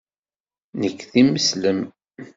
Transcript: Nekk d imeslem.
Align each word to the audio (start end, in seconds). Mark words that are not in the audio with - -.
Nekk 0.79 0.99
d 1.11 1.13
imeslem. 1.21 1.81